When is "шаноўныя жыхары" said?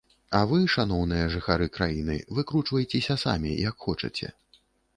0.75-1.67